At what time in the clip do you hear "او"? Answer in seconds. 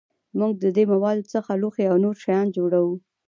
1.91-1.95